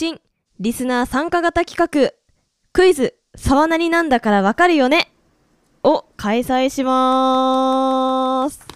[0.00, 0.18] 新
[0.58, 2.14] リスナー参加型企画
[2.72, 5.12] クイズ沢なりなんだからわかるよね
[5.82, 8.66] を開催します。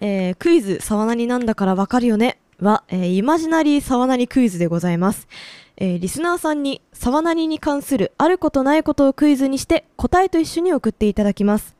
[0.00, 5.28] えークイズ沢なりなんだからわかるよねは、えーイマジナリー沢なりクイズでございます。
[5.76, 11.76] えーリスナーさんに沢なりに関するあることないことをクイズにして答えと一緒に送っていただきます。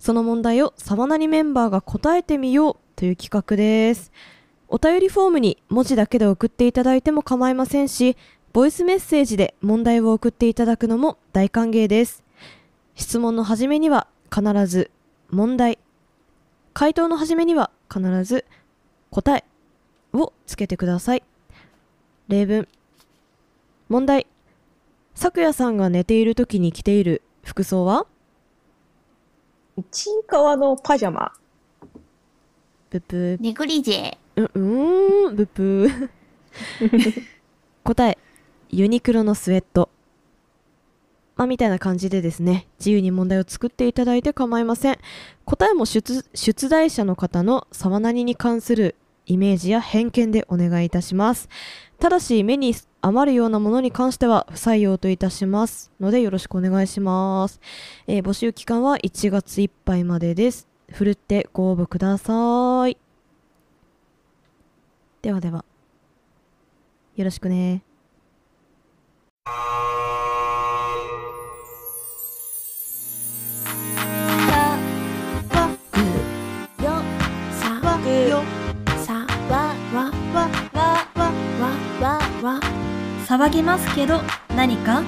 [0.00, 4.10] その問題を沢なりメンバーが答えてみようという企画です。
[4.68, 8.16] お便りフォームに文字だけで送っていただいても構いませんし、
[8.52, 12.24] ボイスメッセージで問題を送っていただくのも大歓迎です。
[12.94, 14.90] 質問の始めには必ず
[15.30, 15.78] 問題、
[16.72, 18.44] 回答の始めには必ず
[19.10, 19.44] 答え
[20.12, 21.22] をつけてください。
[22.28, 22.66] 例文。
[23.88, 24.26] 問題。
[25.14, 28.06] 咲夜さんが寝ている時に着ている服装は？
[29.90, 31.32] ちいかわのパジャマ。
[32.90, 33.38] ブッブー。
[33.40, 34.16] ネグリジェ。
[34.36, 37.22] ううーん、ブッブー。
[37.84, 38.18] 答え。
[38.70, 39.88] ユニクロのスウェット。
[41.36, 44.98] まあ、みたいな感じでですね、自由に問題を作っていただいて構いません。
[45.44, 48.94] 答えも出出題者の方の沢なりに関する
[49.26, 51.48] イメージや偏見でお願いいたします。
[51.98, 57.60] ただし、目に余るようなものに関しては不採用といたしますのでよろしくお願いします。
[58.06, 60.68] えー募集期間は1月いっぱいまでです。
[60.90, 63.05] ふるってご応募ください。
[65.26, 65.64] ではでは。
[67.16, 67.82] よろしくね
[83.26, 85.02] 騒ぎますけど何か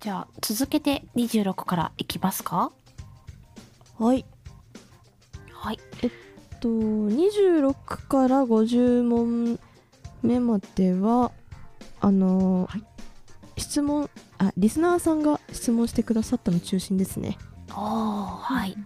[0.00, 2.72] じゃあ続けて26からいきますか
[3.98, 4.24] はい。
[5.52, 5.78] はい。
[6.02, 6.10] えっ
[6.60, 9.58] と、26から50問
[10.22, 11.32] 目までは、
[12.00, 12.82] あのー
[13.56, 17.36] 質問、あ、リスナーさんが質問してくださったの中心ですね。
[17.70, 18.76] おーはい。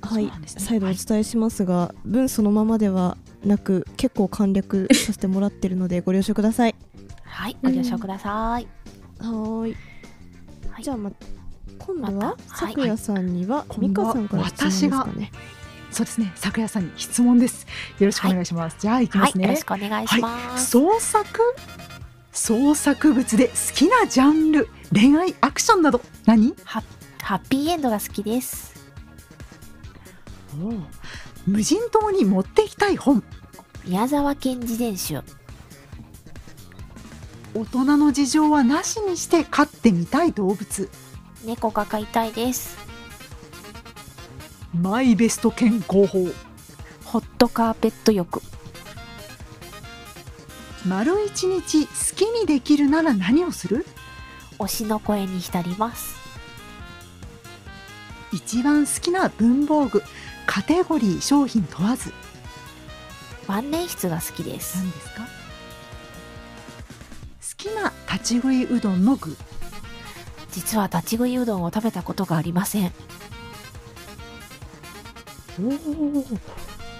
[0.00, 0.32] はい、ね。
[0.46, 6.74] 再度お伝えしますが、文そのままではなく、結構簡略させてもらってるので、ご了承ください。
[7.24, 7.56] はい。
[7.62, 8.66] ご了承ください、
[9.18, 9.76] はーい。
[10.70, 10.82] はい。
[10.82, 11.12] じゃあ、ま、
[11.78, 12.26] 今度は、また。
[12.26, 15.32] はい咲夜さんには、美香さんから質問ですかね。
[15.90, 16.32] そうですね。
[16.34, 17.66] 昨夜さんに質問です。
[17.98, 18.76] よろしくお願いします。
[18.78, 19.44] じゃあ行きますね。
[19.46, 19.54] はい。
[19.54, 21.40] よろしくお願いします、創作
[22.32, 26.02] 創作物で好きなジャンル恋愛アクションなど。
[26.26, 26.54] 何？
[26.64, 26.82] ハ
[27.36, 28.74] ッピーエンドが好きです。
[31.46, 33.22] 無人島に持っていきたい本。
[33.84, 35.22] 宮沢賢治伝集
[37.54, 40.90] 大人の事情はなしにして飼ってみたい動物
[41.46, 42.76] 猫が飼いたいです。
[44.74, 46.26] マイベスト健康法。
[47.04, 48.42] ホットカーペット浴
[50.84, 53.86] 丸一日好きにできるなら何をする？
[54.58, 56.16] 推しの声に浸ります。
[58.32, 60.02] 一番好きな文房具。
[60.46, 62.12] カテゴリー商品問わず。
[63.46, 64.78] 万年筆が好きです。
[64.78, 65.22] 何ですか？
[65.22, 65.28] 好
[67.56, 69.36] きな立ち食いうどんの具
[70.56, 72.92] 実は立ち食いうどんを食べたことがありません。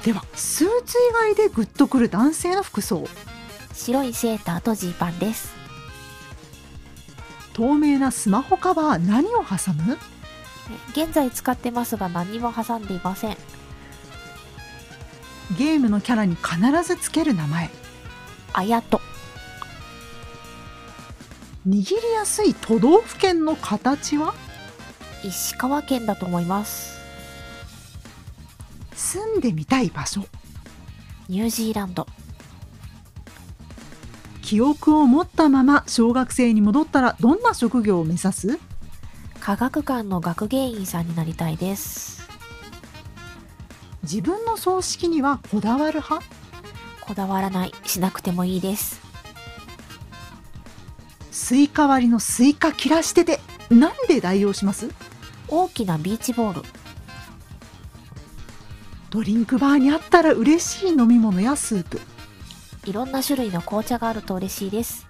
[0.05, 3.07] ではスーツ以外でグッとくる男性の服装。
[3.73, 5.55] 白いセーターとジーパンです。
[7.55, 9.97] 透明なスマホカバー何を挟む？
[10.91, 13.37] 現在使ってますが何にも挟んでいません。
[15.57, 17.71] ゲームのキャラに必ずつける名前。
[18.53, 19.01] あやと
[21.67, 24.35] 握りやすい都道府県の形は？
[25.25, 26.97] 石川県だと思います。
[28.95, 30.25] 住んでみたい場所。
[31.29, 32.07] ニュージーランド。
[34.43, 38.61] 記憶を持ったまま小学生に戻ったらどんな職業を目指す？
[39.41, 42.29] 科学館の学芸員さんになりたいです。
[44.05, 46.25] 自分の葬式にはこだわる派？
[47.01, 47.73] こだわらない。
[47.85, 49.05] しなくてもいいです
[51.39, 54.89] スイカ割りのスイカ切らしててなんで代用します？
[55.49, 56.69] 大きなビーチボール。
[59.11, 62.01] ドリンクバーにあったら嬉しい飲み物やスープ。
[62.87, 65.07] いろんな種類の紅茶があると嬉しいです。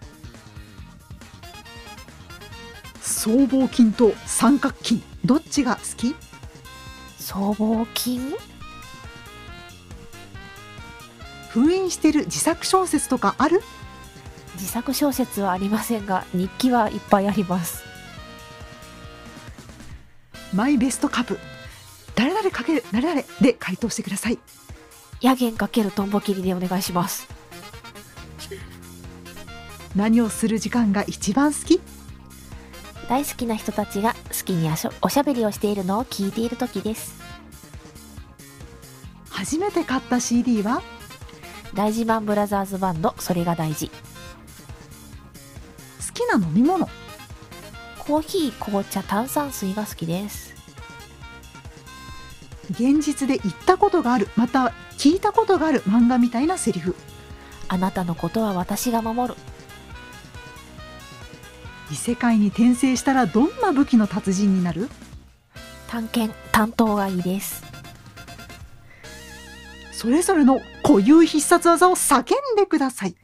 [3.01, 6.17] 僧帽筋と三角筋どっちが好き？
[7.21, 8.35] 僧帽筋？
[11.51, 13.63] 封印してる自作小説とかある？
[14.57, 17.85] 自作小説はありませんが日記はいっぱいあります
[20.53, 21.39] マイベストカップ
[22.15, 24.39] 誰々かける誰々で回答してください
[25.21, 27.27] ヤゲンかけるトンボ切りでお願いします。
[29.95, 31.81] 何をする時間が一番好き？
[33.09, 37.19] 大好きな人たちが好きにあしょおしゃべりをしているのを聞いている時です。
[39.31, 40.83] 初めて買った CD は？
[41.73, 43.91] 大事マンブラザーズバンド、それが大事。
[46.39, 46.89] な飲み物
[47.99, 50.55] コーヒー、紅茶、炭酸水が好きです。
[52.71, 56.97] 現実で言ったことがあるまたは聞いたことがある漫画みたいなセリフ
[57.69, 59.39] あなたのことは私が守る。
[61.93, 64.89] 異世界に転生したらどんな武器の達人になる？
[65.87, 67.65] 探検、担当がいいです。
[69.93, 72.25] それぞれの固有必殺技を叫ん
[72.57, 73.17] でください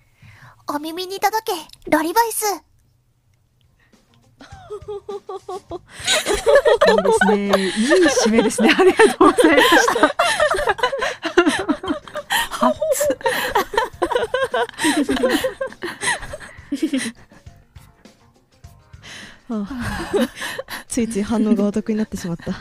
[0.67, 2.63] お耳に届け、ロリバイス
[6.89, 7.53] いいですねいい
[8.07, 8.75] 締めですね。
[8.79, 10.07] ありがとうございました。
[19.51, 19.69] ああ
[20.89, 22.53] ついつい反応がお得になってしまった。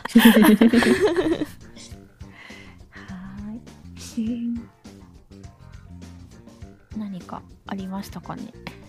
[6.98, 8.52] 何かありましたかね。
[8.54, 8.81] うん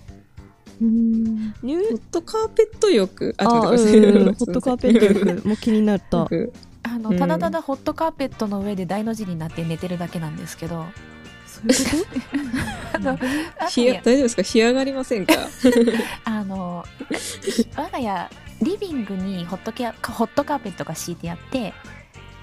[0.83, 3.77] ニューホットカーペット浴ああ、うん。
[4.35, 6.23] ホットカーペット浴も気になった。
[6.25, 6.53] 僕
[6.85, 10.87] あの、うんただただホットカーペットの上で大の字になって寝てるだけなんですけど、
[12.93, 13.17] あの、
[13.61, 14.43] 大丈夫ですか？
[14.43, 15.35] 日上がりませんか？
[16.25, 16.85] あの、
[17.77, 18.29] 我が家、
[18.63, 21.73] リビングにホットケアホットカーペットが敷いてあって、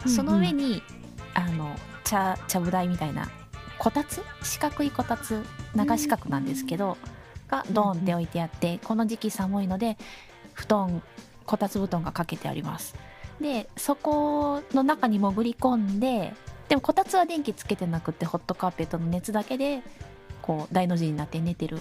[0.07, 0.81] その上に、
[1.33, 1.75] あの、
[2.05, 3.29] 茶、茶ぶ台みたいな、
[3.77, 5.43] こたつ四角いこたつ、
[5.75, 6.45] 長四角なん。
[6.45, 6.97] ですけど、
[7.49, 9.97] がドーンって置いてあって、この時期寒いので、
[10.53, 11.01] 布団、
[11.45, 12.95] こたつ布団がかけてあります。
[13.41, 16.33] で、そこの中に潜り込んで、
[16.67, 19.81] でもこたつは電気つけてなくて、ホットカーペットの熱だけで、
[20.41, 21.79] こう、大の字になって寝てる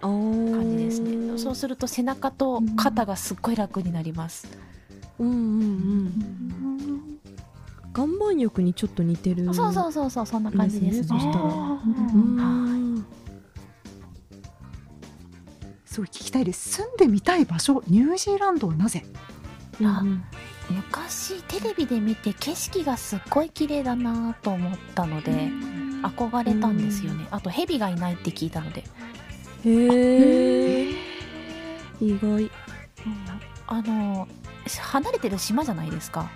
[0.00, 1.38] と感感じですね。
[1.38, 4.48] そうすると背中と肩がすっごい楽になります。
[5.18, 7.18] うんうんうん。
[7.96, 9.52] 岩盤浴にちょっと似てる。
[9.54, 11.04] そうそうそうそう、そんな感じですね。
[11.04, 13.04] そしたらあうーん。
[15.98, 19.04] すごい聞きたいです住んでみたい場所ニュージーランドはなぜ？
[19.82, 20.04] あ
[20.70, 25.32] 昔テレビで見て景色がすっごい綺麗だなと思ったので、
[26.02, 27.26] 憧れたんですよね。
[27.32, 28.84] あと蛇がいないって聞いたので。
[29.64, 30.90] へえ。
[32.00, 32.48] 意外。
[33.66, 34.28] あの、
[34.80, 36.30] 離れてる島じゃないですか。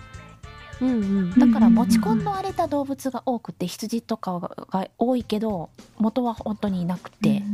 [0.80, 0.92] うんう
[1.36, 1.38] ん。
[1.38, 7.44] だから持ち込んの荒れた動物が多くて羊とかが多いけど元は本当にいなくて、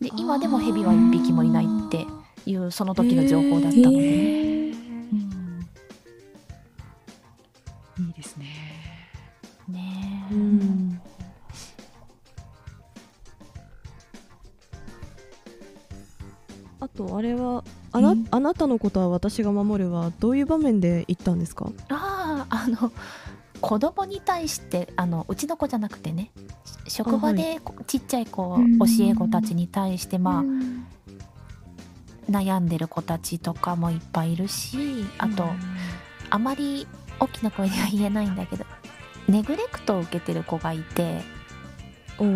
[0.00, 2.06] で今でも蛇は一匹もいないって
[2.46, 5.16] いうその時の情報だったので、ねう
[8.02, 8.06] ん。
[8.06, 8.46] いいですね。
[9.68, 10.34] ねえ。
[10.34, 11.00] うん。
[16.80, 17.62] あとあれは
[17.92, 18.26] あな,、うん。
[18.30, 21.70] あなたのことは私が守るはどういう場面で言ったんですか？
[21.90, 22.90] あああの
[23.60, 26.30] 子供に対してあのうちの子じゃなくてね
[26.86, 28.78] し職場でこちっちゃい子、うん。
[28.78, 30.42] 教え子たちに対してまあ、
[32.30, 35.48] 悩んでる子たちとかもいっぱいいるしあと、
[36.30, 36.86] あまり
[37.18, 38.64] 大きな声では言えないんだけど
[39.28, 41.20] ネグレクトを受けてる子がいて
[42.20, 42.26] で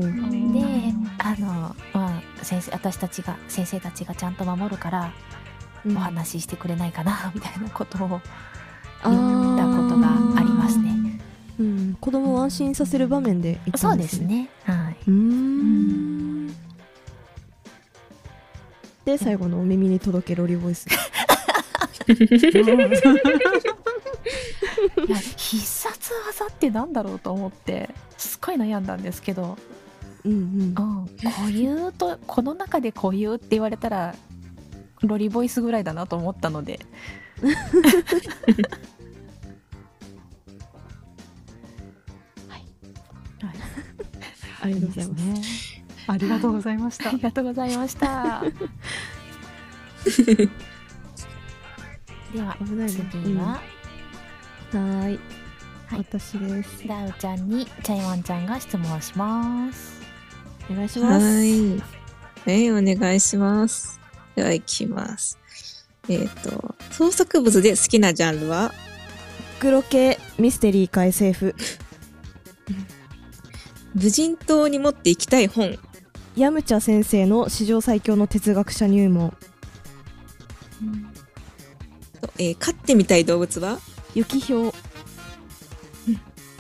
[1.19, 5.13] あの、まあ、先生私たちが先生たちがちゃんと守るから
[5.87, 8.19] お話ししてくれないかなみたいなことを言っ
[9.59, 10.94] たことがありますね。
[11.95, 14.51] うん、子供を安心させる場面で言ったそうんでですね。
[14.65, 14.77] すね。
[14.77, 14.97] はい。
[15.07, 16.49] うーん。
[19.05, 20.87] で最後のお耳に届けロリボイス。
[25.07, 29.57] いや必殺技ってなんだろうと思ってすっごい悩んだんですけど、
[30.25, 34.15] うんうんうん、固有とこの中で固有って言われたら
[35.03, 36.81] ロリボイスぐらいだなと思ったので
[44.65, 45.23] ありがとうございます。
[45.25, 48.43] ねありがとうございましたありがとうございました。
[52.33, 55.21] では危ないね次は、はーい。
[55.87, 56.89] はい私です。
[56.89, 60.01] ダウちゃんにチャイワンちゃんが質問します。
[60.71, 61.27] お願いします。
[61.27, 61.79] はい。
[62.45, 64.01] はい、お願いします。
[64.35, 65.39] では、いきます。
[66.09, 68.73] えっ、と、創作物で好きなジャンルは？
[69.61, 71.55] 黒系ミステリーか SF
[73.95, 75.79] 無人島に持っていきたい本。
[76.37, 79.31] ヤムチャ先生の史上最強の哲学者入門。
[82.21, 83.79] とえー飼ってみたい動物は？
[84.15, 84.73] 雪氷。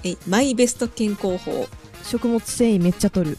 [0.04, 1.66] えマイベスト健康法。
[2.04, 3.38] 食物繊維めっちゃ取る。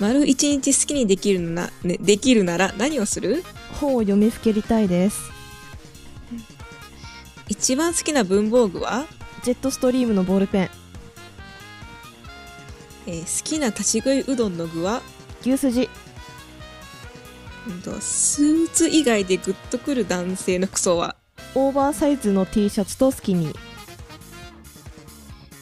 [0.00, 3.44] 丸一日好きにできるな、ね、できるなら何をする？
[3.80, 5.30] 本を読みふけりたいです。
[7.48, 9.06] 一番好きな文房具は、
[9.42, 10.70] ジェットストリームのボールペン
[13.08, 15.00] えー好きな立ち食いうどんの具は、
[15.40, 15.88] 牛すじ。
[17.66, 21.16] うんとスーツ以外でグッとくる男性の服装は、
[21.54, 23.56] オーバーサイズの T シャツとスキニー。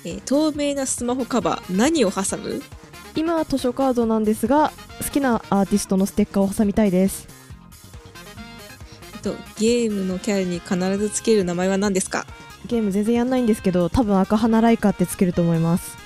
[0.04, 2.60] えー透明なスマホカバー何を挟む？
[3.14, 4.72] 今は図書カードなんですが
[5.02, 7.28] 好きなアーティストのステッカーを挟みたいです。
[9.14, 12.26] えっとゲームのキャラに必ずつける名前は何ですか？
[12.66, 15.96] ゲーム全然やんないんですけど多分赤花ライカってつけると思います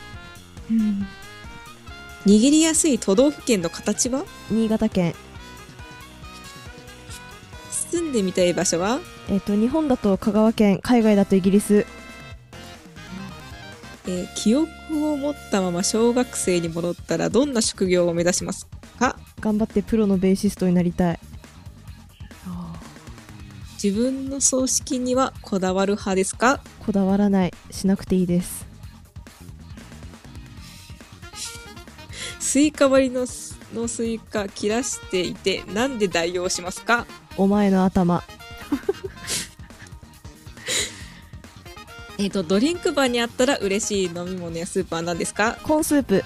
[2.27, 4.25] 握りやすい都道府県の形は？
[4.51, 5.15] 新潟県。
[7.91, 11.87] 住んでみたい場所は、えっ、と日本だと香川県海外だとイギリス。
[14.07, 14.69] えー記憶
[15.11, 18.67] を持ったまま小学生に戻ったらどんな職業を目指します
[18.99, 19.19] か？
[19.41, 21.21] 頑張ってプロのベーシストになりたい。
[23.83, 26.61] 自分の葬式にはこだわる派ですか？
[26.85, 27.55] こだわらない。
[27.71, 28.67] しなくていいです
[32.41, 37.07] スイカ割りのスのスイカ切らしていてなんで代用しますか？
[37.37, 38.23] お前の頭。
[42.19, 45.57] えっ、とドリンクバーにあったら嬉しい飲み物やスープは何ですか？
[45.63, 46.25] コーンスープ。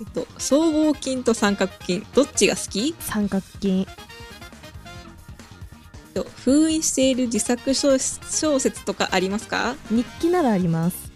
[0.00, 2.94] えっと僧帽筋と三角筋どっちが好き？
[3.00, 3.86] 三角筋えっ
[6.22, 9.74] と封印している自作小小説とかありますか？
[9.90, 11.07] 日記ならあります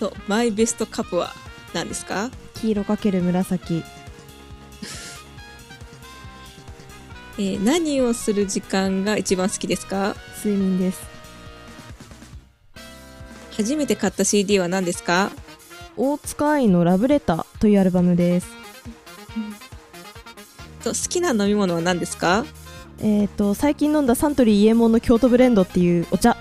[0.00, 1.32] とマイベストカップは
[1.74, 2.30] 何ですか？
[2.54, 3.82] 黄色かける紫。
[7.38, 10.14] えー何をする時間が一番好きですか？
[10.44, 11.00] 睡眠です。
[13.56, 15.30] 初めて買った CD は何ですか？
[15.96, 18.48] 大塚愛のラブレターというアルバムです。
[20.84, 22.44] と好きな飲み物は何ですか？
[23.00, 26.36] えっ、と最近飲んだサントリーイエモンの京都ブレンドっていうお茶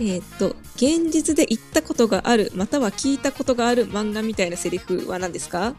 [0.00, 5.74] えっ、と現実で言ったことがあるまたは聞いたことがある漫画みたいなセリフは何ですか？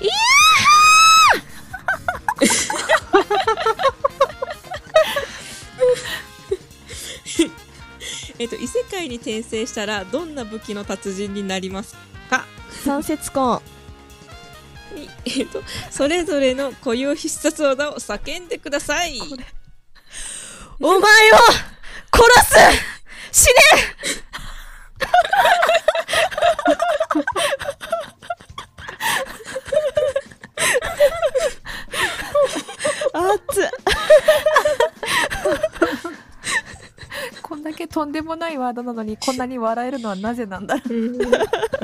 [0.00, 0.12] いや
[8.38, 11.94] えっと異世界に転生したらどんな武器の達人になります
[12.30, 12.44] か？
[12.84, 13.62] 三節コ
[15.24, 19.18] えっとそれぞれの固有必殺技を叫んでください。
[20.80, 21.02] お前を
[22.12, 22.93] 殺す
[23.34, 23.52] 死ね。
[33.12, 33.70] 熱っ
[37.42, 40.92] こんだけとんでもないワードなのにこんなに笑えるのはなぜなんだろう。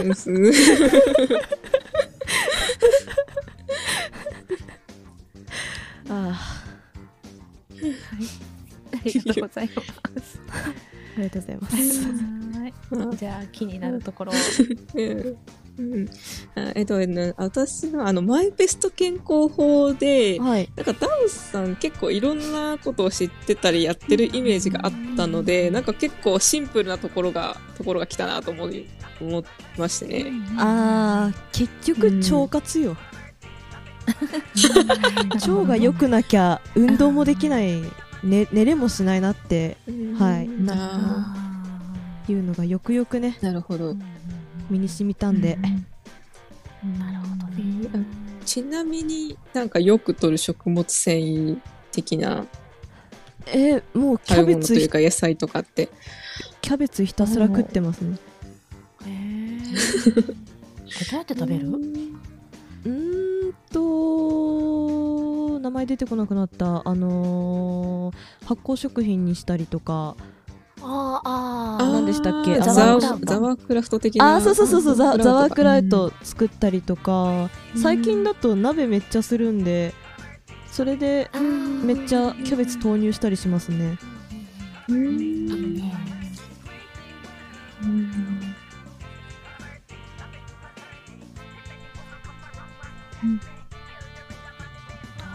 [0.04, 0.14] うん。
[0.14, 0.30] す
[6.09, 6.33] あ
[8.92, 9.89] ありがとうございます
[11.32, 12.50] りがとうございます。
[12.58, 13.16] はい。
[13.16, 14.32] じゃあ気になるところ。
[14.32, 14.34] を
[14.94, 15.37] うん。
[15.78, 16.08] うん。
[16.54, 20.68] あえっとね、私のあのマイベスト健康法で、はい。
[20.76, 28.87] なんかダンスさん結構いろんなことを知ってたりやってるイメージがあったので、なんか結構シンプルなところがところが来たなと思い
[29.20, 29.44] 思い
[29.78, 30.32] ましてね。
[30.58, 32.96] あー結局腸活よ、
[35.34, 37.82] 腸が良くなきゃ運動もできない、
[38.23, 39.77] ね、寝れもしないなって
[40.19, 40.75] はいな
[42.27, 43.97] あいうのがよくよくねーなるほど。
[44.69, 48.07] 身に染みたんで、なるほどね。
[48.45, 51.59] ちなみになんかよく取る食物繊維
[51.93, 52.45] 的な
[53.47, 55.89] えーもうキャベツというか野菜とかって？
[56.61, 58.19] キャベツひたすら食ってますね。
[59.07, 60.27] へー。
[60.27, 60.33] ど
[61.12, 61.67] うやって食べる？
[62.85, 65.00] うーんと
[65.71, 70.17] 名前出てこなくなったあのー発酵食品にしたりとか
[70.83, 71.23] あ
[71.79, 72.59] あ何でしたっけ？
[72.59, 74.35] ザワザワークラフト的な？
[74.35, 77.50] あーそうそうそうそうザザワークラウトト作ったりとか
[77.81, 79.95] 最近だと鍋めっちゃするんで
[80.73, 81.31] それで
[81.85, 83.97] めっちゃキャベツ投入したりしますね。
[83.97, 84.07] か。
[84.91, 85.77] うん。
[85.77, 85.93] ね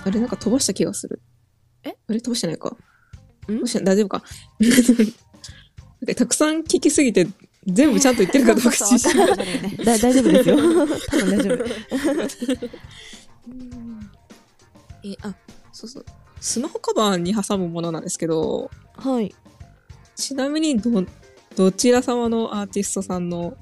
[0.06, 1.22] あれなんか飛ばした気がする。
[1.84, 1.96] え？
[2.08, 2.70] あれ飛ばしてないか。
[2.70, 2.78] ん？
[3.48, 4.22] 飛ばし大丈夫か？
[6.08, 7.28] かたくさん聞きすぎて
[7.66, 11.66] 全部ちゃんと言ってるかどうか そう自信そうわかるよね だ大丈夫ですよ多分大丈夫
[15.04, 15.36] ええ、あ、
[15.72, 16.06] そうそう。
[16.42, 19.34] スマホカバーに挟むものなんですけど、はい
[20.16, 21.04] ちなみにど、
[21.56, 23.58] どちら様のアーティストさんの、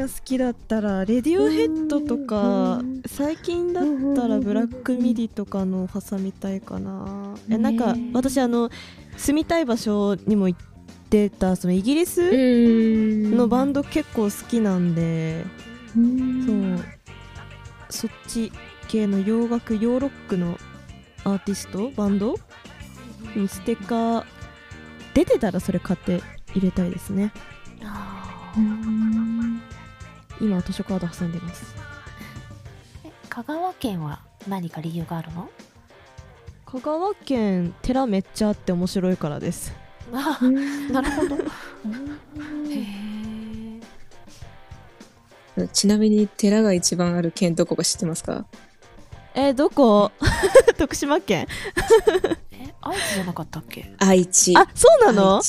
[0.00, 3.84] でもいいの好きだったらレディオヘッドとか最近だっ
[4.16, 7.34] たらブラックミディとかの挟みたいかな。
[7.50, 8.70] えなんか私あの
[9.16, 10.60] 住みたい場所にも行っ
[11.10, 12.22] てたそのイギリス
[13.36, 15.44] のバンド結構好きなんで
[15.92, 16.04] そう。
[17.90, 18.52] そっち
[18.88, 20.56] 系の洋楽ヨーロックの
[21.24, 22.36] アーティストバンド？
[23.36, 24.24] にステッカー
[25.12, 26.22] 出てたらそれ買って
[26.54, 27.32] 入れたいですね。
[27.82, 28.54] あ
[30.40, 31.74] 今は図書カード挟んでます。
[33.28, 35.48] 香川県は何か理由があるの？
[36.66, 39.72] 香川県寺めっちゃあって面白いからです。
[40.12, 40.38] あ
[40.90, 41.36] なるほど。
[41.36, 41.40] へ
[45.58, 48.46] えちなみに寺が一番ある県どこか知ってますか？
[49.34, 50.10] えーどこ？
[50.78, 51.46] 徳島県。
[52.52, 53.92] え愛知じゃなかったっけ？
[53.98, 54.56] 愛知。
[54.56, 55.40] あそうなの？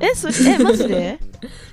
[0.00, 1.18] えそれえマジで？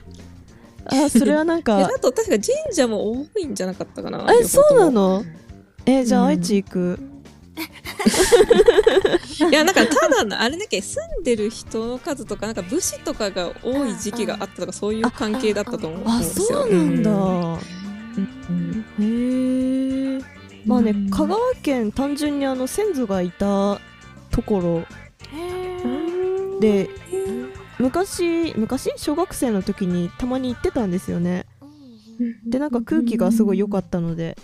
[0.86, 4.25] あそれはなん えかあと確か神社も多いんじゃなかったかな。
[4.39, 5.24] えそうなの？
[5.86, 7.00] 両えじゃあうん愛知行く、
[7.56, 7.62] 方
[9.39, 16.46] ともいやなんかただのあれだっけ住んでる人の数とかなんか武士とかが多い時期があったとかそういう関係だったと思うんあですよ。
[16.48, 17.58] そうなんだ、う
[18.54, 18.86] ん。
[19.00, 20.22] へえ
[20.65, 23.80] まあねうん香川県単純にあの先祖がいた
[24.32, 24.86] ところ
[26.60, 26.89] で
[27.79, 28.94] 昔昔？
[28.98, 31.46] 小学生の時にたまに行ってたんですよね。
[32.46, 34.38] でなんか空気がすごい良かったので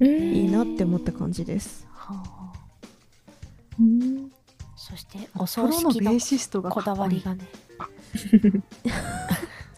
[0.00, 1.86] いいなって思った感じです。
[1.94, 2.52] はあ
[4.76, 7.44] そしておプ葬ロのベ式のーシストがこだわりがね。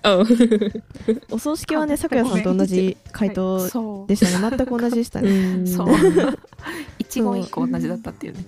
[0.03, 0.19] あ
[1.31, 4.57] お葬式はねあ咲夜さんと同じ回答でしたね。
[4.57, 5.67] 全く同じでしたね。
[5.67, 5.89] そう。
[6.99, 8.47] 一言一句同じだったっていうね。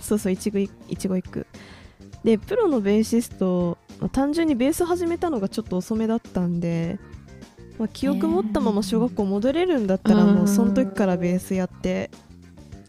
[0.00, 1.46] そうそう一期一期一句
[2.24, 6.98] でプロのベーシストまあ単純にベース始めたのがちょっと遅めだったんで、
[7.78, 12.10] まあ、記憶持ったまま小学校戻れるんだったらもうその時からベースやって、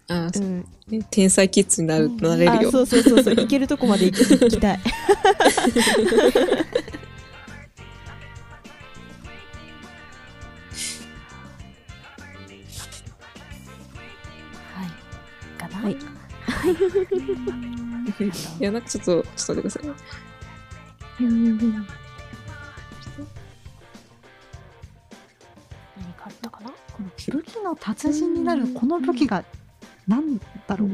[0.08, 2.70] あう、ん、ね天才キッズになるうんなれるよ。
[2.70, 3.36] あそうそうそうそう。
[3.38, 4.80] 行けるとこまで行き行きたい。
[4.80, 4.86] は
[14.86, 15.60] い。
[15.60, 15.78] かな。
[15.82, 16.15] はい
[18.60, 19.84] いやなんかちょっとちょっと待ってください
[21.20, 21.58] 何
[26.14, 26.70] かあったかな？
[26.70, 29.44] この武器の達人になるこの武器が
[30.08, 30.90] 何だろう、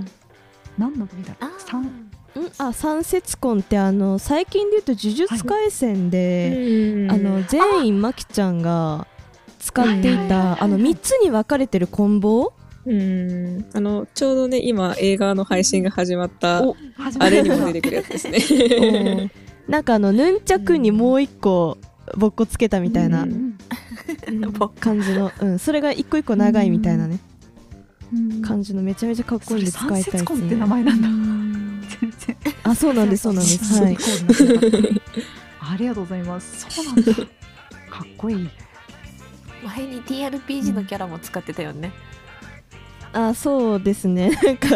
[0.77, 1.51] 何の武器だろう？
[1.59, 2.11] 三。
[2.35, 2.51] うん。
[2.57, 9.07] あ三節婚ってあの最近で言うと呪術廻戦で、あの全員マキちゃんが
[9.59, 12.53] 使っていたあの3つに分かれてるコンボ
[12.85, 13.65] うん。
[13.73, 19.31] あのちょうどね今映画の配信が始まったあてれにも出てくるやつですね。
[19.67, 21.77] なんかあのヌンチャクにもう一個
[22.17, 23.57] ぼっこつけたみたいなうん。
[24.79, 27.19] 感じの、うん、それが一個一個長いみたいなね。
[28.13, 28.41] うん。
[28.41, 31.07] 感じのめちゃめちゃかっこいいんで使三いたいです節婚って名ね前なんだ。
[32.01, 32.37] 全然。
[32.63, 33.81] あそうなんですそうなんです。
[33.81, 33.97] はい。
[35.59, 36.65] ありがとうございます。
[36.69, 37.13] そうなんだ。
[37.13, 37.25] かっ
[38.17, 38.49] こいい。
[39.63, 41.91] 前に TRPG のキャラも使ってたよね
[43.13, 44.31] あそうですね。
[44.43, 44.69] なんか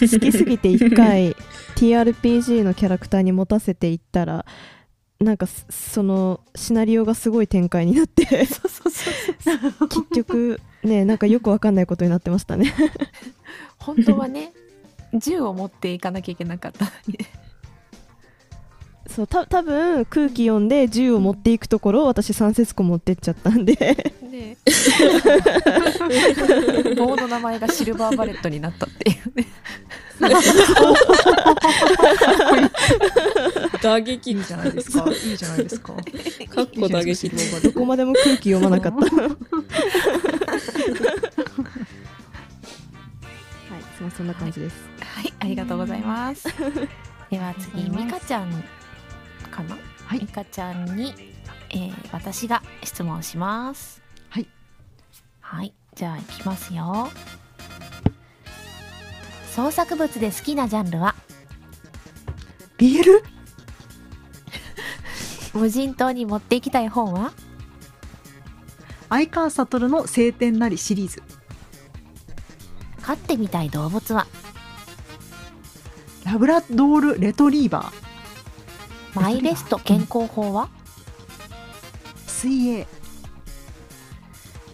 [0.00, 1.34] 好きすぎて一回
[1.76, 4.44] TRPG のキャラクターに持たせていったら
[5.20, 8.60] なんかそそのシナリオがすごい展開になって結
[10.14, 12.72] 局ねなんかよくわかんないことになってましたね。
[13.78, 14.52] 本当はね
[15.14, 17.18] 銃を持っていかなきゃいけなかったのに。
[17.18, 17.37] ね
[19.08, 23.74] そうた多分空気読んで銃を持っていくところを私三節棍持ってっちゃったんで。
[24.22, 24.56] ね
[26.96, 29.46] 棒の名前が Silver Bulletになったっていうね。
[33.82, 35.04] 打撃いいじゃないですか。
[35.10, 35.92] いいじゃないですか。
[35.94, 36.00] か
[36.62, 37.28] っこ打撃
[37.62, 38.98] どこまでも空気読まなかった。
[39.16, 39.30] はい
[44.16, 46.44] そんな感じですはいありがとうございます
[47.30, 47.98] では次ありがとうございます。
[48.04, 48.64] ミカちゃん
[49.58, 49.76] かな？
[50.06, 50.20] はい。
[50.20, 51.14] ミカちゃんに、
[51.70, 54.02] えー私が質問します。
[54.30, 54.48] はい。
[55.40, 55.74] はい。
[55.94, 57.10] じゃあいきますよ。
[59.54, 61.14] 創作物で好きなジャンルは
[62.78, 63.22] ？BL?
[65.54, 67.32] 無人島に持っていきたい本は？
[69.08, 71.22] 相川悟の晴天なりシリーズ。
[73.02, 74.26] 飼ってみたい動物は？
[76.24, 78.07] ラブラドールレトリーバー
[79.14, 80.68] マイベスト健康法は？
[82.26, 82.86] 水泳。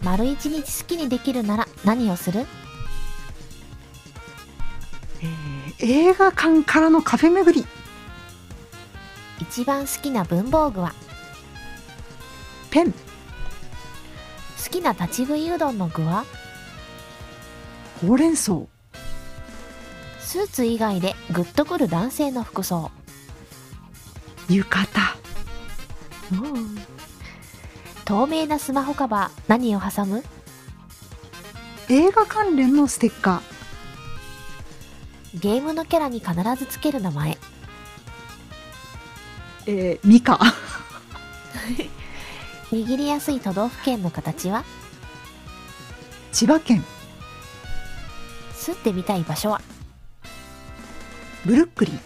[0.03, 2.47] 丸一日好きにできるなら何をする？
[5.23, 5.31] えー
[5.79, 7.66] 映画館からのカフェ巡り。
[9.40, 10.94] 一番好きな文房具は？
[12.70, 12.92] ペン。
[12.92, 12.99] 好
[14.70, 16.25] きな立ち食いうどんの具は？
[18.01, 18.66] ほうれん草。
[20.20, 22.90] スーツ以外でグッとくる男性の服装
[24.48, 24.88] 浴衣。
[28.04, 30.22] 透明なスマホカバー何を挟む？
[31.88, 35.40] 映画関連のステッカー。
[35.40, 37.38] ゲームのキャラに必ずつける名前。
[39.66, 40.38] えー、ミカ。
[42.70, 44.64] 握りやすい都道府県の形は？
[46.33, 46.85] 千葉県。
[48.54, 49.62] 住んでみたい場所は？
[51.46, 52.00] ブルックリン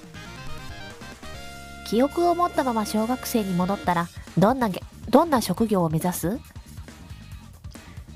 [1.88, 6.38] 記憶を持ったまま小学生に戻ったらどんなげどんな職業を目指す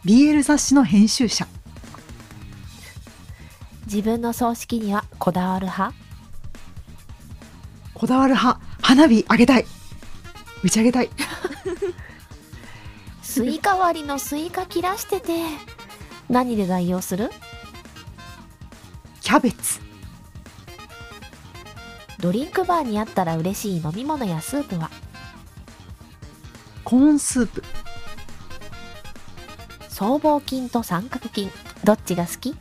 [0.04, 1.46] ？BL 雑誌の編集者。
[3.86, 5.94] 自分の葬式にはこだわる派？
[7.94, 8.60] こだわる派。
[8.82, 9.64] 花火あげたい。
[10.62, 11.10] 打ち上げたい。
[13.22, 15.46] スイカ割りのスイカ切らしてて
[16.28, 17.30] 何で代用する？
[19.22, 19.80] キャベツ
[22.22, 24.90] ドリンクバーにあったら嬉しい飲み物やスープは？
[26.84, 27.64] コーンスープ。
[29.88, 31.50] 僧帽筋と三角筋
[31.82, 32.54] どっちが好き？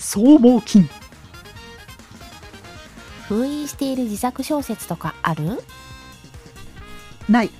[0.00, 0.88] 僧帽筋
[3.28, 5.62] 封印している自作小説とかある？
[7.28, 7.50] ない。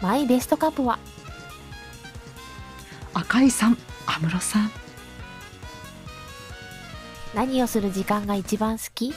[0.00, 1.00] マイベストカップは？
[3.12, 4.70] 赤井さん安室さん
[7.34, 9.14] 何をする時間が一番好き？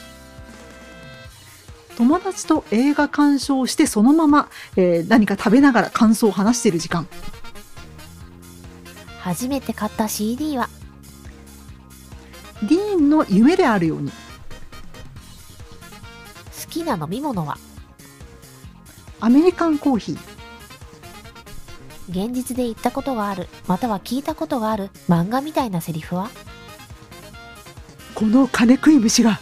[1.96, 7.06] 友達と映画鑑賞してそのまま、えー何か食べながら感想を話している時間。
[9.20, 10.68] 初めて買った CD は？
[12.62, 14.10] ディーンの夢であるように。
[14.10, 14.16] 好
[16.70, 17.58] きな飲み物は？
[19.20, 20.18] アメリカンコーヒー。
[22.08, 26.30] 現実で言ったことがあるまたは聞いたことがある漫画みたいなセリフは？
[28.16, 29.38] この金食い虫が。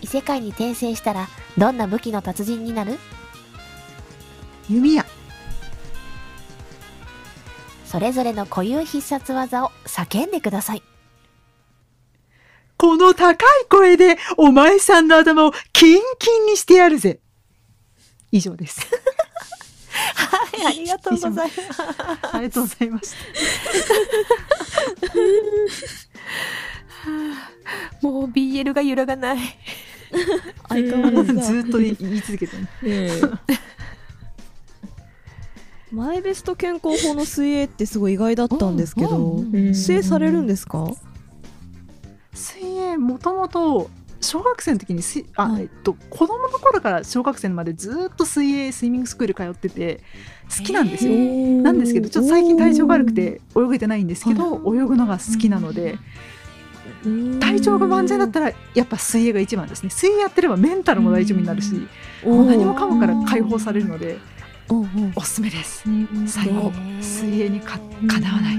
[0.00, 1.28] 異世界に転生したら
[1.58, 2.98] どんな武器の達人になる？
[4.70, 5.04] 弓矢。
[7.84, 10.82] それぞれの固有必殺技を叫んでください。
[12.78, 17.20] この高い声でお前さんの頭をキンキンにしてやるぜ。
[18.32, 18.80] 以上です。
[20.14, 21.60] はいありがとうございます。
[22.32, 23.10] ありがとうございまし
[24.97, 24.97] た
[28.02, 29.38] もう BL が揺らがない。
[30.68, 31.34] 相変わらず。
[31.34, 32.68] だずっと言い続けてね。
[33.22, 33.26] う
[35.94, 35.98] ん。
[35.98, 39.42] マイベスト健康法の水泳ってすごい意外だったんですけど
[39.72, 40.86] 水泳されるんですか？
[42.34, 45.62] 水泳もともと小学生の時に水あ、はい。
[45.62, 50.00] えっと、子供の頃から小学生までずっと水泳スイミングスクール通ってて
[50.56, 51.14] 好きなんですよ、
[51.62, 55.98] なんですけどちょっと最近体調が悪くて泳げてないんですけど泳ぐのが好きなので
[57.40, 59.90] 体調が万全だったらやっぱ水泳が一番ですね。
[59.90, 61.74] 水泳やってればメンタルも大丈夫になるし
[62.24, 64.18] もう何もかもから解放されるので
[65.14, 65.84] おすすめです。
[65.86, 67.78] うん最後水泳にか
[68.08, 68.58] かなわない。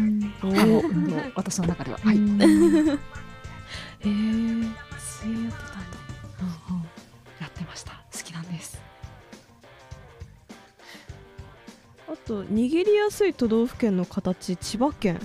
[1.35, 1.99] 私の中では。
[2.01, 2.17] はい。
[4.01, 4.88] へえ
[5.21, 5.99] 水泳やってたんだ。
[7.41, 7.91] やってました。
[8.13, 8.81] 好きなんです。
[12.07, 15.19] あと握りやすい都道府県の形千葉県。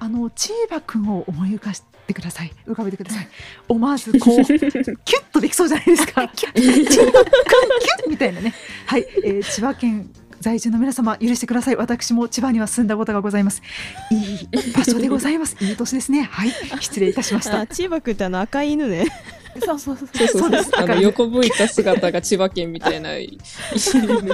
[0.00, 2.52] あのチーバくんを思い浮かしてください。
[2.66, 3.28] 浮かべてください。
[3.68, 6.28] 思わずこうキュッとできそうじゃないですか。
[6.28, 8.54] チーバくんキュッみたいなね。
[8.86, 11.76] はい、えー千葉県在住の皆様許してください。
[11.76, 13.62] 私も千葉には住んだことがございます。
[14.10, 15.56] いい場所でございます。
[15.64, 16.28] いい年ですね。
[16.30, 16.52] はい。
[16.80, 17.60] 失礼いたしました。
[17.60, 19.06] あチーバくんってあの赤い犬ね。
[19.64, 20.08] そうそうそう。
[20.14, 20.50] そうそうそう。
[20.50, 20.70] です。
[20.78, 23.38] あの横向いた姿が千葉県みたいな犬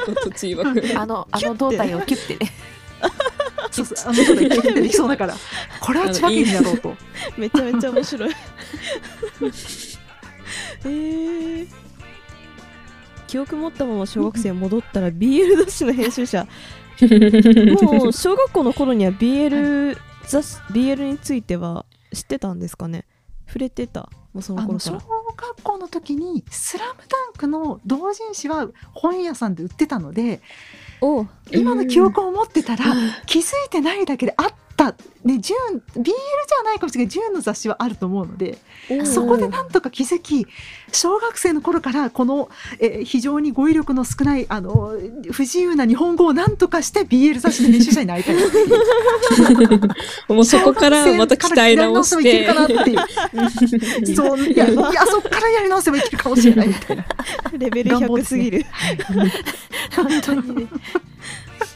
[0.05, 2.45] こと千葉君 あのあの胴体をキュッて。
[2.45, 2.53] ね
[3.71, 4.13] そうそう。
[4.13, 5.35] あの人でキュッてできそうだから。
[5.81, 6.97] これは千葉県になろうと。
[7.37, 8.35] めちゃめちゃ面白い。
[10.87, 11.69] えー、
[13.35, 16.47] 記憶持ったまま小学生に戻ったら BL 雑誌の編集者。
[16.47, 23.05] もう小学校の頃には BL 雑誌 BL については知ってたんですかね？
[23.49, 24.09] 触れてた？
[24.33, 24.99] もうその頃から。
[25.37, 30.41] 学校の時に「スラムダンクの同人誌は本屋さんで売ってたので
[31.51, 32.85] 今の記憶を持ってたら
[33.27, 38.59] 気づいてないだけであったかねジューン BL じゃないかもしれないジューンの雑誌はあると思うので
[39.05, 40.47] そこでなんとか気づき
[40.93, 42.49] 小学生の頃からこの、
[42.81, 44.93] えー非常に語彙力の少ないあの
[45.31, 48.37] 不自由な日本語をなんとかして BL 雑誌の編集者になりたい。
[50.29, 52.45] もうそこからまた鍛え直して。
[52.47, 54.17] からいけるかなっていう。
[54.17, 57.05] そういや いやそこからやり直せばいけるかもしれないみたいな。
[57.59, 58.45] レベル100願望ですね。
[58.45, 58.67] すぎる。
[59.95, 60.67] 本当にね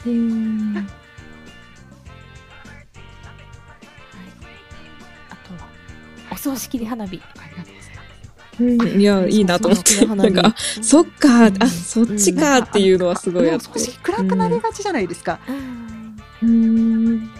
[6.48, 7.20] 葬式で花火。
[8.96, 10.04] いや、いいなと思って。
[10.06, 12.58] なんか、あそっか、あ、そっちか。
[12.58, 13.60] っていうのはすごいあっ
[14.02, 16.18] 暗くなりがちじゃないですか、うん。
[16.46, 17.30] うん。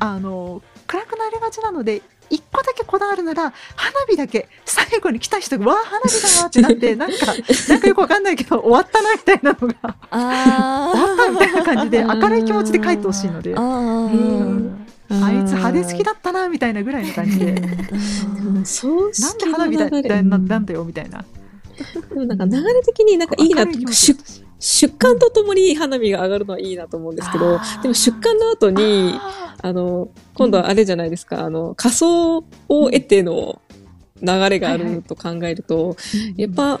[0.00, 7.26] あの暗くなりがちなので一個だけこだわるなら花火だけ最後に来た人が「わあ花火だわ」ってなって なんか
[7.68, 9.74] なんかよくわかんないけど終わったなみたいなのが
[10.10, 13.54] あ終わったみたいな感じで明るい気持ちで書いてほしいので。
[13.56, 14.80] あ
[15.12, 17.52] あーいつ派手好きだったなみたいなぐらいの感じで。
[17.52, 18.64] うん。
[18.64, 19.38] そうなん。
[19.38, 21.24] で花火だみたいななんだよみたいな。
[22.10, 23.86] でもなんか流れ的になんかいいな出
[24.60, 33.60] 出棺とともに花火が上がるのはいいなと思うんですけどでも出棺の後にああの今度はあれじゃないですかあの仮想を得ての
[34.20, 35.96] 流れがあると考えると、
[36.36, 36.80] やっぱ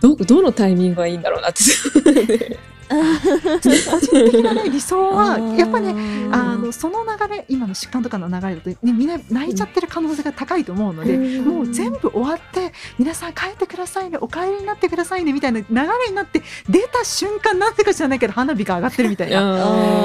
[0.00, 1.58] どどのタイミングがいいんだろうなって。
[1.60, 11.44] ー 個人的な、ね、理想は やっぱねねあのその流れ今の疾患とかの流れだと、ね、みんな泣いちゃってる可能性が高いと思うので、うん。
[11.44, 19.38] もう全部終わって皆さん帰ってくださいねお帰りになってくださいねみたいな流れになって出た瞬間なんでか知らないけど花火が上がってるみたいな。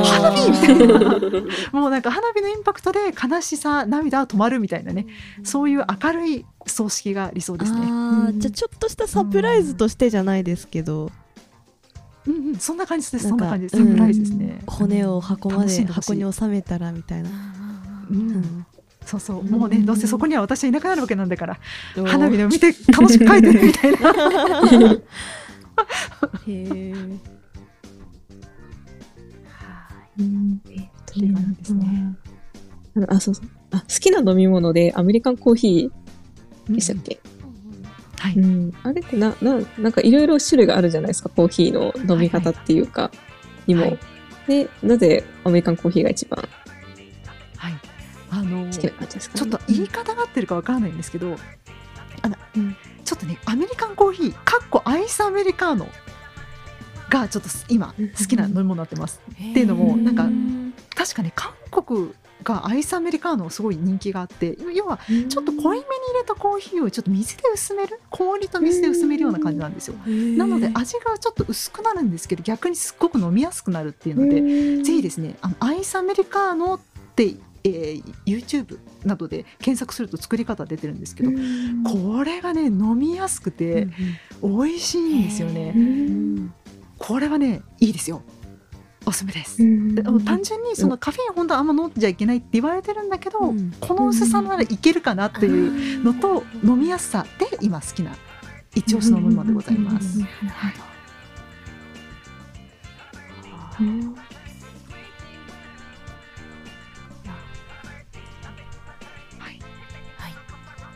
[0.04, 1.10] 花火みたいな
[1.72, 5.06] もうなんか花火のインパクトで悲しさ涙は止まるみたいなね。
[5.44, 7.88] そういう明るい葬式が理想ですね。
[8.38, 11.23] じゃあちょっとしたサプライズとしてじゃないですけど、うん
[12.26, 13.68] うん、そんな感じですそんな感じ。
[13.68, 14.62] ですサプライズですね。
[14.66, 17.30] 骨を箱まで箱に収めたらみたいな、
[18.10, 18.66] うんうん。
[19.06, 19.44] そうそう。
[19.44, 21.60] もうねどうせそこには私はいなくなるわけなんだから
[22.06, 23.98] 花火でも見て楽しく帰ってねみたいな。
[26.48, 26.94] へえ
[30.20, 32.16] うんえっとっていう感じですね。
[33.08, 33.48] あ、そうそう。
[33.72, 37.20] あ、好きな飲み物でアメリカンコーヒーでしたっけ、
[38.24, 38.36] はい。
[38.36, 43.12] うん、あれってな、な、なんかいろいろ種類があるじゃないですか、コーヒーの飲み方っていうか、
[43.68, 43.82] にも。
[43.82, 44.00] はい。
[44.48, 46.48] で、なぜアメリカンコーヒーが一番
[47.58, 47.74] はい、
[48.30, 51.36] あのちょっと言い方が合ってるかわからないんですけど
[52.22, 52.76] あの、うん。
[53.04, 55.90] ちょっとねアメリカンコーヒーかっこアイスアメリカーノ
[57.10, 59.22] がちょっと今好きな飲み物になってます。
[59.32, 60.30] っていうのもなんか
[60.96, 69.96] 確かね韓国がアイスアメリカーノすごい人気があって要はちょっと濃いめに入れたコーヒーをちょっと水で薄める氷と水で薄めるような感じなんですよ。
[70.38, 76.80] なので味がちょっと薄くなるんですけど逆にすっごく飲みやすくなるっていうので、ぜひですねあのアイスアメリカーノっ
[77.16, 81.32] て、えー YouTube などで検索すると作り方出てるんですけど、
[81.90, 83.88] これがね飲みやすくて
[84.42, 85.74] 美味しいんですよね。
[86.98, 88.22] これはねいいですよ
[89.06, 89.58] おすすめです。
[89.58, 93.72] 単純にそのカフェイン本当はあんま飲んじゃいけないって言われてるんだけど、うん。
[93.80, 98.16] この薄さならいけるかなっていうのと飲みやすさで今好きな
[98.76, 100.22] 一押しの飲み物でございます。
[100.22, 100.30] はい、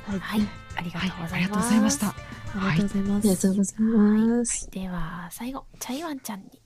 [0.07, 0.41] はい、はい、
[0.77, 2.07] ありがはいとうご、ざいました。
[2.09, 4.71] ありがとうございまありがす、とうございます。
[4.71, 5.65] では最後。
[5.79, 6.61] チャイワンちゃんに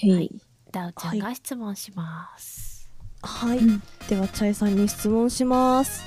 [0.00, 0.30] はい。
[0.70, 2.88] ダウちゃんが質問します。
[3.22, 3.82] はい、うん。
[4.08, 6.04] ではチャイさんに質問します。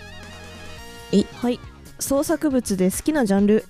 [1.12, 1.24] え。
[1.36, 1.60] はい。
[2.00, 3.66] 創作物で好きなジャンル？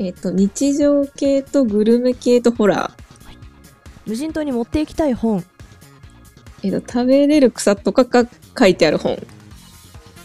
[0.00, 3.04] えっ、と、日常系とグルメ系とホラー。
[4.06, 5.44] 無人島に持っていきたい本。
[6.64, 9.24] えっ、と、食べれる草とかが書いてある本。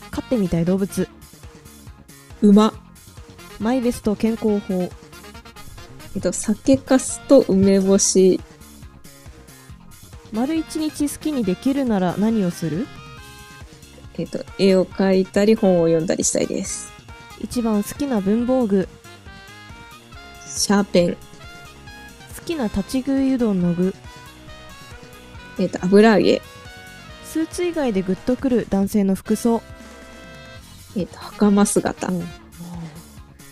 [0.10, 1.08] 飼ってみたい動物。
[2.42, 2.74] 馬。
[3.60, 4.90] マイベスト健康法
[6.16, 8.42] えっ、と、酒粕と梅干し。
[10.32, 12.88] 丸一日好きにできるなら何をする？
[14.18, 16.92] えっ、と、絵を描いたり本を読んだりしたいです。
[17.40, 18.88] 一番好きな文房具
[20.46, 21.14] シャーペン。
[21.14, 21.18] 好
[22.46, 23.94] きな立ち食いうどんの具
[25.58, 26.42] えっ、と、油揚げ。
[27.26, 29.62] スーツ以外でグッとくる男性の服装
[30.96, 32.12] えっ、と、袴姿。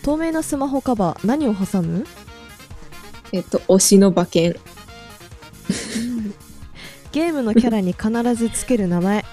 [0.02, 2.06] 透明なスマホカバー何を挟む？
[3.32, 4.56] えっ、と、推しの馬券。
[7.12, 9.24] ゲームのキャラに必ずつける名前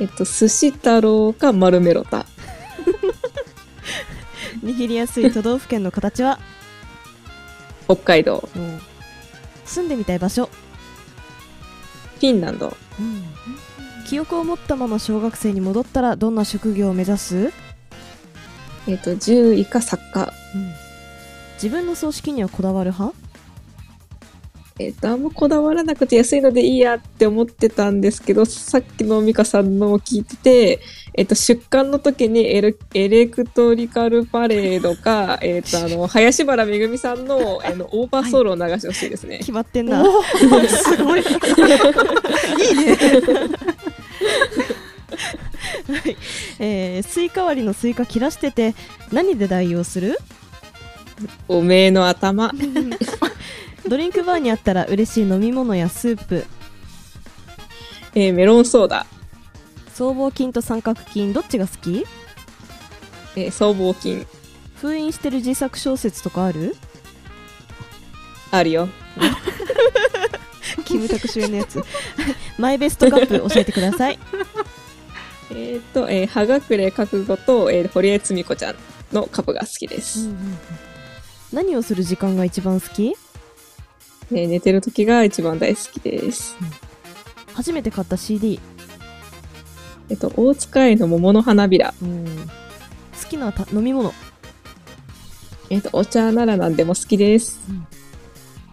[0.00, 2.26] えっ、と、寿司太郎か丸メロタ。
[4.62, 6.38] 握りやすい都道府県の形は？
[7.86, 8.48] 北海道。
[9.64, 10.46] 住んでみたい場所？
[10.46, 12.76] フィンランド。
[14.06, 17.52] 記憶を持ったまま小学生に戻ったらどんな職業を目指す、
[18.86, 20.32] えっ、と、獣医か作家。
[21.62, 23.16] 自分の葬式にはこだわる派？
[24.78, 30.80] えっ、と、あんまこだわらなくて安いのでいいやって思ってたんですけど、さっきの美香さんのを聞いてて、
[31.14, 39.38] えっ、と、出棺の時にエレエレクトリカルパレードか、 えっと、あの、林原めぐみさんのあの Over Soul を流してほしいですね。
[39.38, 40.02] 決まってんな、
[40.68, 41.20] すごい。
[41.22, 41.26] いい
[42.74, 42.98] ね。
[46.58, 48.74] えー、スイカ割りのスイカ切らしてて
[49.12, 50.18] 何で代用する？
[51.48, 52.52] おめえの頭。
[53.88, 56.46] ドリンクバーにあったら嬉しい飲み物やスープ
[58.14, 59.06] えーメロンソーダ。
[59.94, 62.04] 僧帽筋と三角筋どっちが好き？
[63.36, 64.26] えー僧帽筋。
[64.76, 66.76] 封印してる自作小説とかある？
[68.50, 68.88] あるよ。
[70.84, 71.82] キムタク主演のやつ
[72.58, 74.18] マイベストカップ教えてください
[75.54, 78.76] えっ、と、えー、葉隠れ覚悟と、えー堀江つみ子ちゃん
[79.12, 80.30] のカップが好きです。
[81.52, 83.14] 何をする時間が一番好き？
[84.30, 86.56] えー寝てる時が一番大好きです。
[87.54, 88.58] 初めて買った CD
[90.08, 91.94] えっ、と、大塚愛の桃の花びら。
[93.22, 94.12] 好きなた飲み物
[95.70, 97.60] えっ、と、お茶なら何でも好きです。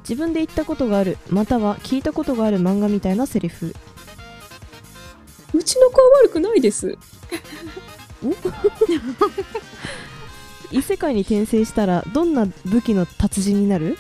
[0.02, 3.76] 自分で言ったことがあるまたは聞いたことがある漫画みたいなセリフ
[5.54, 6.98] うちの子は悪くないです。
[10.71, 13.97] 異世界に転生したらどんな武器の達人になる？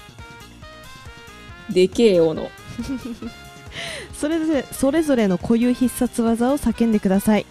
[1.69, 2.49] でけえ斧。
[4.13, 7.45] それぞれそれぞれの固有必殺技を叫んでください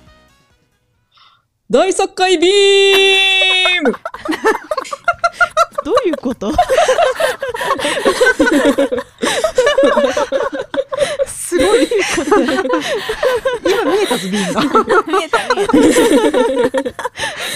[1.71, 3.93] 大作界ビーム
[5.85, 6.53] どういうこと？
[13.65, 14.61] 今見えたぞ、ビーンが。
[15.07, 15.79] 見えた見えた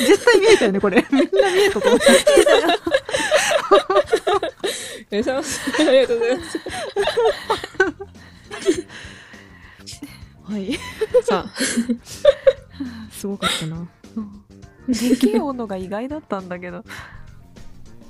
[0.07, 1.05] 絶対見えたよね、これ。
[1.11, 2.07] みんな見えたと思って。
[5.11, 6.59] ありがとうございます。
[10.45, 10.79] はい
[11.23, 11.51] さあ、
[13.11, 13.89] すごかったな
[14.89, 16.85] でけえ斧が意外だったんだけど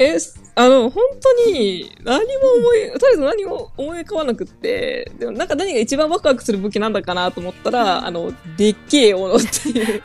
[0.03, 0.19] え、
[0.55, 2.23] あの、本当に何も
[2.59, 10.03] 思い、とりあえず何も思い浮かばなくって、でもなんか何が一番ワクワクする武器なんだかなと思ったら、あの、でっけえ斧っていう、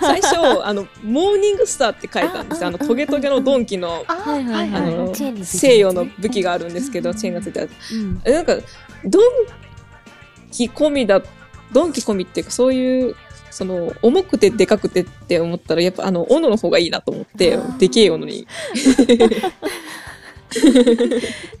[0.00, 2.68] 最初、あの、モーニングスターって書いたんですよ。
[2.68, 4.82] あの、トゲトゲのドンキの、あはいはいはい。
[4.82, 7.70] あの、西洋の武器があるんですけど、チェーンがついてある。
[8.32, 8.56] なんか、
[9.04, 9.22] ドン
[10.50, 11.22] キ込みだ、
[11.72, 13.16] ドンキ込みっていうか、そういう、
[13.54, 18.46] その、重くてでかくてって思ったら、やっぱあの、斧の方がいいなと思って、でけえ斧に。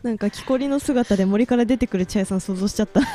[0.02, 3.00] なんか木こりの姿で森から出てくる茶屋さん想像しちゃった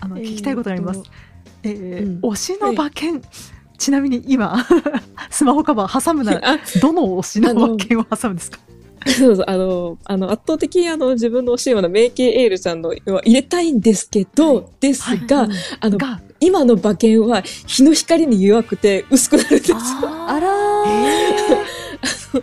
[0.00, 1.02] あの、聞きたいことあります。
[1.62, 3.20] えーうん推しの馬券。
[3.78, 4.64] ちなみに今、
[5.30, 8.58] スマホカバー挟むなら、あ、どの推しの馬券を挟むんですか？
[9.18, 15.48] そうそう、あの、あの、圧倒的にあの、自分の欲しいようなメイケイエールちゃんのは入れたいんですけど、ですが、はい。
[15.80, 19.76] あの、が、今の馬券は日の光に弱くて薄くなるんですよ。
[19.78, 22.42] ああらー。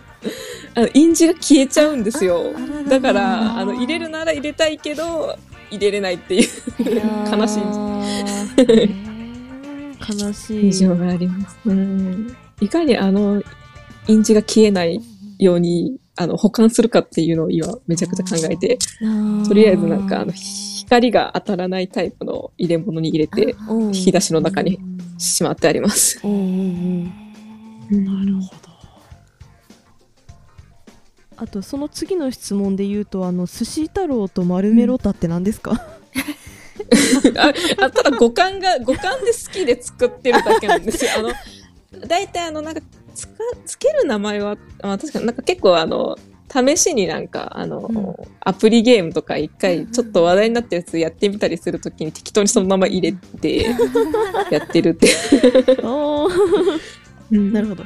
[0.76, 2.52] あの、印字が消えちゃうんですよ。
[2.88, 5.36] だから、あの、入れるなら入れたいけど、
[5.70, 6.48] 入れれないっていう
[7.30, 7.64] 悲しいい
[10.00, 10.72] 悲しい。
[10.72, 11.58] 事情があります。
[11.66, 12.36] うん。
[12.60, 13.42] いかにあの、
[14.08, 15.00] 印字が消えない
[15.38, 18.78] ように、あの、保管するかっていうのを今めちゃくちゃ考えて、
[19.46, 24.78] とりあえずなんか、あの、光が当たらないタイプの入れ物に入れて、うん引き出しの中に
[25.18, 26.20] しまってあります。
[26.22, 27.12] うんうん
[27.90, 28.74] うんなるほど。
[31.36, 35.72] あとその次の質問で言うとあの寿司太郎と丸メロタって何ですか、
[37.36, 41.10] ああただ五感が、五感で好きで作ってるだけなんですよ。
[41.18, 41.32] あの、
[42.06, 42.80] 大体あの、なんか、
[43.14, 46.16] つか、つける名前は、まあ確かになんか結構あの、
[46.52, 53.66] 試しになんか、あの、アプリゲームとか一回ちょっと話題になったやつやってみたりするときに適当にそのまま入れて、
[54.50, 55.08] やってるって。
[55.82, 57.52] おー。
[57.52, 57.84] なるほど。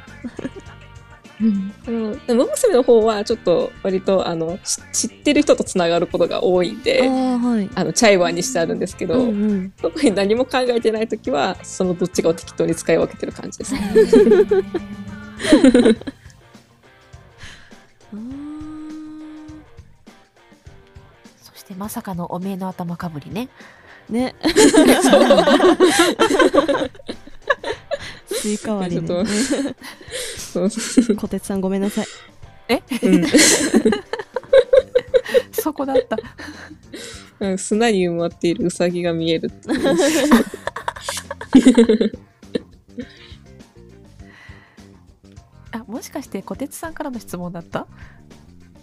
[1.40, 1.72] うん。
[1.86, 7.70] あの、馬娘の方はちょっと割とあの、し知ってる人とつながることが多いんあで、ーはい。
[7.74, 9.72] あの、チャイワーにしてあるんですけど、うんうん。
[9.80, 13.80] 特に何も考えてないときは、そのどっちかを適当に使い分けてる感じですね。
[21.42, 23.48] そしてまさかのおめえの頭かぶりね。
[24.08, 24.34] ね。
[28.26, 29.08] ス スイカ割りね。
[29.08, 29.24] と。
[30.36, 32.06] そうそう小鉄さんごめんなさい。
[33.02, 33.26] うん。
[35.52, 36.16] そこだった。
[37.40, 39.52] うん砂に埋まっているウサギが見える
[45.72, 47.86] あ、もしかして小鉄さんからの質問だった？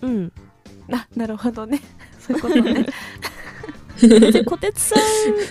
[0.01, 0.31] うん。
[0.91, 1.81] あ、なるほどね。
[2.19, 2.85] そういうことね。
[4.01, 4.95] 別に小鉄さ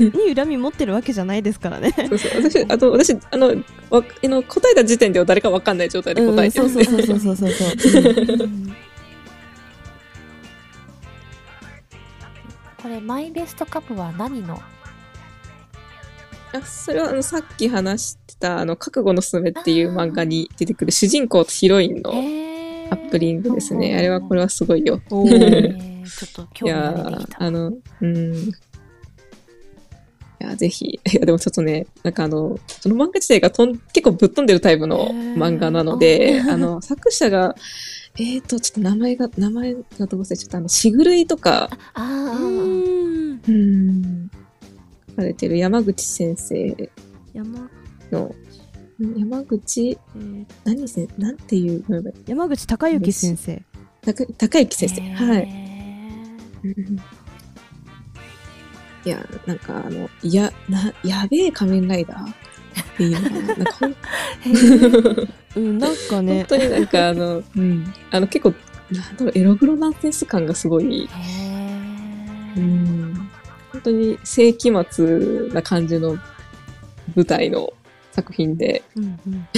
[0.01, 1.93] んに恨み持ってるわけじゃないですからね。
[1.97, 2.43] そうそう。
[2.43, 3.55] 私、あと、私、あの、わ
[4.25, 6.73] あの答えた時点では誰かわかんない状態で答えてうん、る。
[6.75, 6.85] んで。
[6.85, 8.77] そうそうそうそうそうそう、うん。
[12.83, 14.61] これ、マイベストカップは何の？
[14.61, 14.74] あ
[16.63, 23.97] それはあのさっき話してた「あの覚悟のすすめ」っていう漫画に出てくる主人公とヒロインのへカップリングですね。
[23.97, 24.99] あれはこれはすごいよ。
[24.99, 25.27] ちょっ
[26.33, 26.49] と
[27.39, 28.35] あの、うん。
[28.35, 28.53] い
[30.41, 31.01] や、ぜひ。
[31.01, 37.55] いや、でもちょっとね、なんかあの、その漫画自体がとん結構ぶっ飛んでるタイプの漫画なので、あの、作者が、
[38.17, 44.24] えーと、ちょっと名前が、名前がどう忘れちゃった、あの、しぐるいとか、あーうん
[45.17, 46.91] うん、書かれてる山口先生
[47.33, 47.71] 山
[48.11, 48.35] の、
[49.17, 51.85] 山口、えー何せ、なんていう、
[52.27, 53.63] 山口孝之先生
[54.05, 55.01] 高高之先生。
[55.15, 55.49] はい。
[59.05, 59.09] い。
[59.09, 62.35] や、なんかあの、いや、な、やべえ仮面ライダーっ
[62.97, 63.31] ていうな。
[63.57, 63.87] なんか
[65.57, 67.95] うんなんかね本当になんかあの、うん。
[68.11, 68.55] あの、結構、
[68.91, 71.09] なんだろう、エログロナンセンス感がすごい、
[72.57, 73.31] うん。
[73.85, 76.17] 本当に世紀末な感じの
[77.15, 77.71] 舞台の
[78.13, 79.49] 作品で、うんうん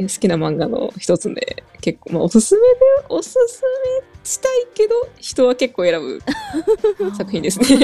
[0.00, 2.76] 好きな漫画の一つで、結構、まあ、おすすめで、
[3.08, 3.64] おすす
[4.04, 6.20] めしたいけど、人は結構選ぶ
[7.16, 7.66] 作品ですね。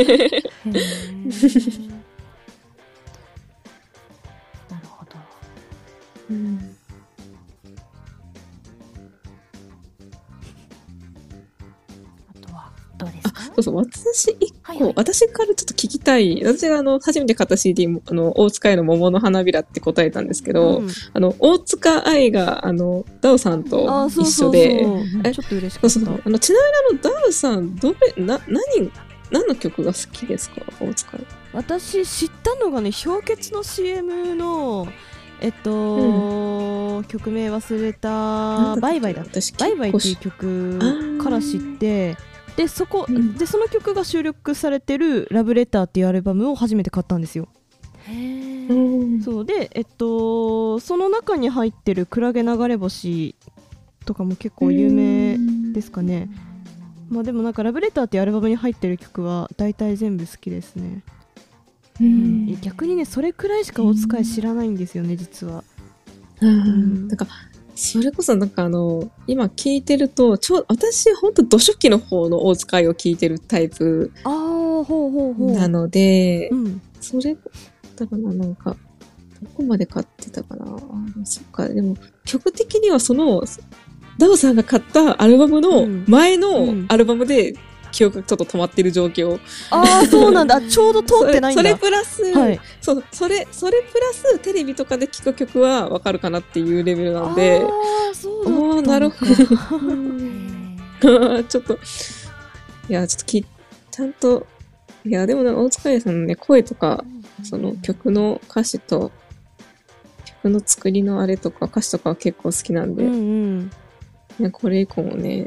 [4.71, 5.11] なるほど。
[6.31, 6.74] うん
[13.57, 14.93] そうそう、私一個、はいはい。
[14.97, 16.43] 私からちょっと聞きたい。
[16.45, 20.89] 私があの、初めて買った CD も、あの、大塚愛の桃の花びらって答えたんですけど、うん。
[21.13, 25.91] あの、大塚愛が、あの、ダウさんとあーそう一緒そうそうで、ちょっと嬉しかった。
[25.91, 26.23] そうそう。
[26.25, 26.59] あの、ちな
[26.91, 28.91] みにあの、ダウさん、どれ、な、何、
[29.31, 30.63] 何の曲が好きですか？
[30.81, 31.25] 大塚愛。
[31.55, 34.87] 私知ったのがね氷結の CM の
[35.41, 42.17] えっと、曲名忘れたバイバイだ私バイバイっていう結曲から知って
[42.57, 43.35] でそこ、うん。
[43.35, 47.49] でその曲が収録されてる「ラブレター」っていうアルバムを初めて買ったんですよ。
[49.25, 53.35] そうでえっとその中に入ってる「クラゲ流れ星」
[54.07, 55.39] とかも結構有名
[55.73, 56.29] ですかね。
[57.09, 61.03] まあでもなんか「ラブレター」っていうアルバムに入ってる曲は大体全部好きですね、
[62.63, 65.65] 逆にねそれくらいしかお使い知らないんですよね実は。
[66.41, 67.09] うん。
[67.09, 67.27] なんか、
[67.75, 75.53] それこそなんかあの、今聞いてると、ちょう私、ほんと、土初期の方の大塚愛を聞いてるタイプああほうほうほう。
[75.53, 76.81] なので、うん。
[77.01, 77.37] それ、
[77.97, 78.77] だかな、なんか、
[79.43, 80.65] どこまで買ってたかな。
[80.67, 80.79] あ
[81.25, 83.43] そっか、でも、曲的にはその、
[84.19, 86.05] ダオさんが買ったアルバムのうん。
[86.07, 86.87] 前うのん。
[86.89, 87.55] アルバムで、
[87.95, 89.39] 記憶がちょっと止まってる状況。
[89.71, 90.61] ああそうなんだ。
[90.61, 91.63] ちょうど通ってないんだ。
[91.63, 92.61] それそれプラス、はい。
[92.81, 97.69] そう、それ、それプラス、テレビとかで聴く曲はわかるかなっていうレベルなので、あ
[98.11, 100.75] あそうなるほへー
[101.47, 101.79] ちょっと、
[102.89, 103.47] いや、ちょっとき、
[103.93, 104.45] ちゃんと、
[105.05, 107.05] いや、でもね、大塚愛さんのね、声とか、
[107.45, 109.13] その曲の歌詞と、
[110.25, 113.71] 曲の作りのあれとか、歌詞とかは結構好きなんで、うんうん。
[114.41, 115.47] ねこれ以降もね、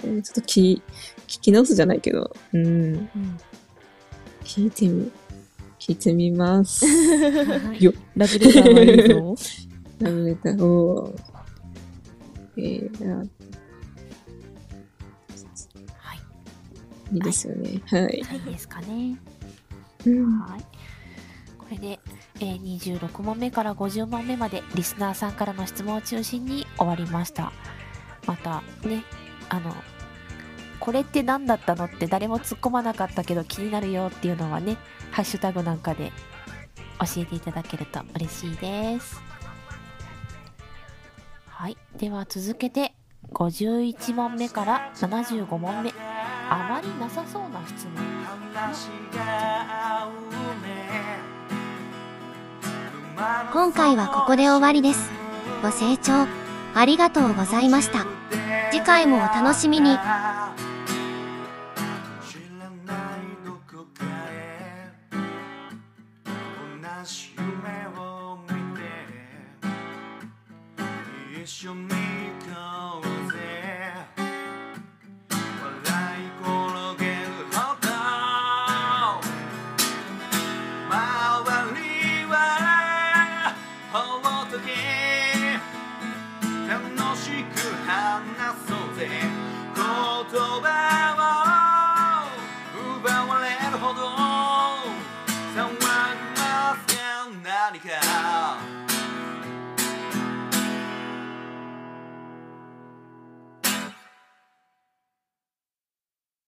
[0.00, 0.80] ちょっと聞
[1.26, 3.10] 聞き直すじゃないけど、うん、うん
[4.44, 5.10] 聞いてみ、
[5.78, 6.86] 聞いてみます。
[6.86, 9.34] はいよ、ラブレターはいいぞ
[10.00, 11.38] ラブレター、おー
[12.56, 13.30] えー、はい。
[17.12, 17.82] いいですよね。
[17.86, 18.02] はい。
[18.02, 19.16] はいですかね。
[20.06, 20.60] うんはい。
[21.58, 22.00] これで、
[22.40, 27.52] えー26問目から50問目までリスナーさんからの質問を中心に終わりました。
[28.26, 29.04] またね、
[29.48, 29.74] あの、
[30.80, 34.76] これって何だったのって誰も突っ込まなかったけど気になるよっていうのはね、
[35.10, 36.12] ハッシュタグなんかで
[37.00, 39.20] 教えていただけると嬉しいです。
[41.48, 41.76] はい。
[41.96, 42.94] では続けて、
[43.32, 45.92] 51問目から75問目。
[46.50, 48.18] あまりなさそうな質問。
[53.52, 55.10] 今回はここで終わりです。
[55.62, 56.26] ご清聴
[56.74, 58.17] ありがとうございました。
[58.78, 59.98] 次回もお楽しみに。